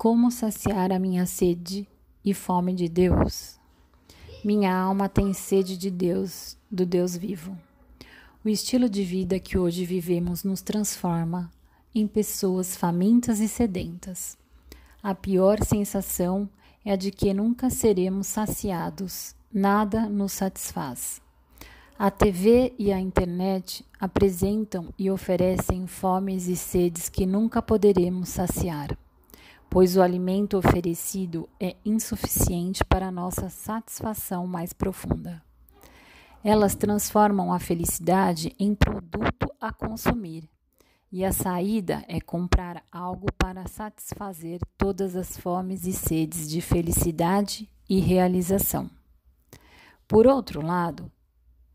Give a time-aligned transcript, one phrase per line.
[0.00, 1.86] Como saciar a minha sede
[2.24, 3.60] e fome de Deus?
[4.42, 7.54] Minha alma tem sede de Deus, do Deus vivo.
[8.42, 11.52] O estilo de vida que hoje vivemos nos transforma
[11.94, 14.38] em pessoas famintas e sedentas.
[15.02, 16.48] A pior sensação
[16.82, 21.20] é a de que nunca seremos saciados, nada nos satisfaz.
[21.98, 28.96] A TV e a internet apresentam e oferecem fomes e sedes que nunca poderemos saciar,
[29.70, 35.40] pois o alimento oferecido é insuficiente para nossa satisfação mais profunda.
[36.42, 40.48] Elas transformam a felicidade em produto a consumir,
[41.12, 47.68] e a saída é comprar algo para satisfazer todas as fomes e sedes de felicidade
[47.88, 48.90] e realização.
[50.06, 51.10] Por outro lado,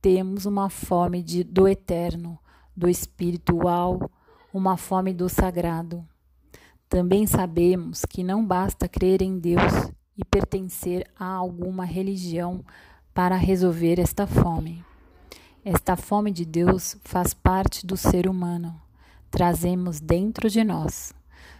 [0.00, 2.38] temos uma fome de, do eterno,
[2.76, 4.10] do espiritual,
[4.52, 6.06] uma fome do sagrado.
[6.88, 12.64] Também sabemos que não basta crer em Deus e pertencer a alguma religião
[13.12, 14.84] para resolver esta fome.
[15.64, 18.80] Esta fome de Deus faz parte do ser humano,
[19.30, 21.12] trazemos dentro de nós.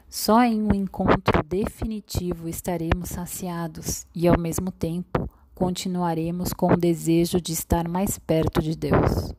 [0.09, 7.41] Só em um encontro definitivo estaremos saciados e, ao mesmo tempo, continuaremos com o desejo
[7.41, 9.35] de estar mais perto de Deus.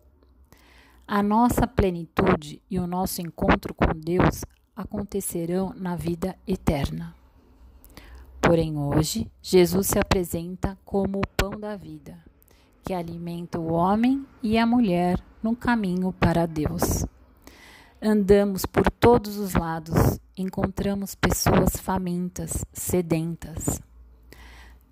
[1.08, 4.44] A nossa plenitude e o nosso encontro com Deus
[4.78, 7.16] acontecerão na vida eterna.
[8.40, 12.18] Porém, hoje, Jesus se apresenta como o pão da vida,
[12.84, 17.06] que alimenta o homem e a mulher no caminho para Deus.
[18.00, 23.82] Andamos por todos os lados, encontramos pessoas famintas, sedentas.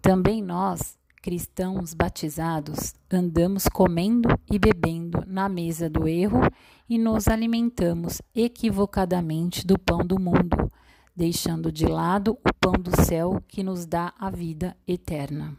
[0.02, 6.42] Também nós cristãos batizados, andamos comendo e bebendo na mesa do erro
[6.88, 10.72] e nos alimentamos equivocadamente do pão do mundo,
[11.16, 15.58] deixando de lado o pão do céu que nos dá a vida eterna.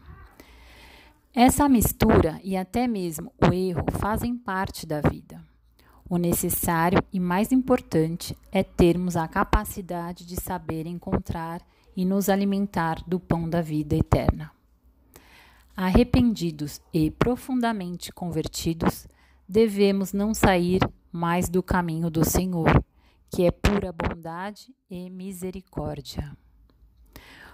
[1.35, 5.43] Essa mistura e até mesmo o erro fazem parte da vida.
[6.09, 11.61] O necessário e mais importante é termos a capacidade de saber encontrar
[11.93, 14.55] e nos alimentar do pão da vida eterna.
[15.79, 19.07] Arrependidos e profundamente convertidos,
[19.47, 22.83] devemos não sair mais do caminho do Senhor,
[23.29, 26.35] que é pura bondade e misericórdia.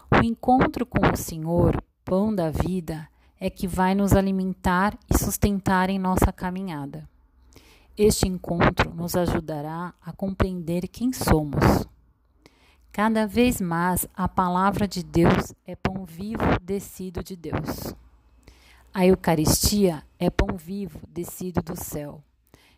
[0.10, 5.90] O encontro com o Senhor, pão da vida, é que vai nos alimentar e sustentar
[5.90, 7.06] em nossa caminhada.
[7.98, 11.86] Este encontro nos ajudará a compreender quem somos.
[12.90, 17.94] Cada vez mais a palavra de Deus é pão vivo descido de Deus.
[18.96, 22.24] A Eucaristia é pão vivo descido do céu,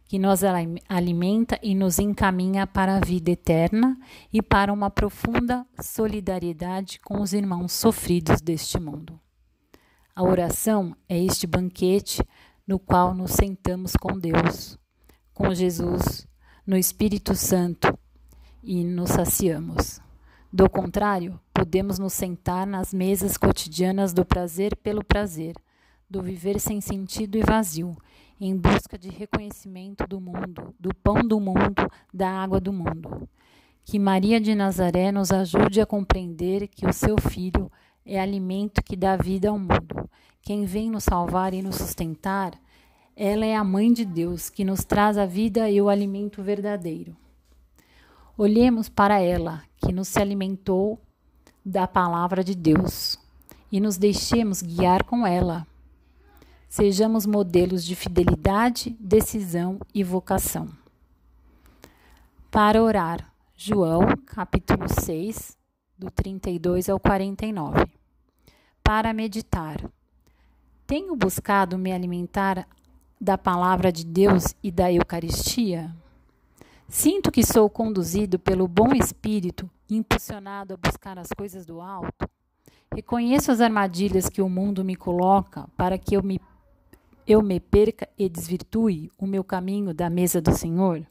[0.05, 0.45] que nos
[0.87, 3.99] alimenta e nos encaminha para a vida eterna
[4.31, 9.19] e para uma profunda solidariedade com os irmãos sofridos deste mundo.
[10.15, 12.23] A oração é este banquete
[12.65, 14.79] no qual nos sentamos com Deus,
[15.33, 16.25] com Jesus,
[16.65, 17.93] no Espírito Santo
[18.63, 19.99] e nos saciamos.
[20.51, 25.55] Do contrário, podemos nos sentar nas mesas cotidianas do prazer pelo prazer
[26.09, 27.95] do viver sem sentido e vazio,
[28.39, 33.27] em busca de reconhecimento do mundo, do pão do mundo, da água do mundo.
[33.83, 37.71] Que Maria de Nazaré nos ajude a compreender que o seu filho
[38.05, 40.09] é alimento que dá vida ao mundo.
[40.41, 42.53] Quem vem nos salvar e nos sustentar,
[43.15, 47.15] ela é a mãe de Deus, que nos traz a vida e o alimento verdadeiro.
[48.37, 50.99] Olhemos para ela, que nos se alimentou
[51.65, 53.17] da palavra de Deus,
[53.71, 55.65] e nos deixemos guiar com ela
[56.75, 60.67] Sejamos modelos de fidelidade, decisão e vocação.
[62.51, 65.57] Para orar, João, capítulo 6,
[65.97, 67.85] do 32 ao 49.
[68.83, 69.89] Para meditar,
[70.85, 72.67] tenho buscado me alimentar
[73.21, 75.95] da palavra de Deus e da Eucaristia?
[76.89, 82.29] Sinto que sou conduzido pelo bom Espírito, impulsionado a buscar as coisas do alto?
[82.93, 86.37] Reconheço as armadilhas que o mundo me coloca para que eu me
[87.27, 91.05] eu me perca e desvirtue o meu caminho da mesa do Senhor?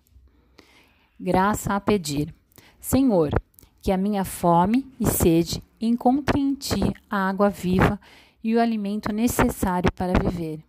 [1.18, 2.34] Graça a pedir.
[2.80, 3.30] Senhor,
[3.80, 6.80] que a minha fome e sede encontrem em ti
[7.10, 8.00] a água viva
[8.42, 10.60] e o alimento necessário para viver.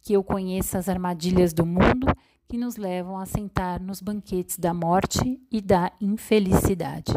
[0.00, 2.06] Que eu conheça as armadilhas do mundo
[2.48, 7.12] que nos levam a sentar nos banquetes da morte e da infelicidade.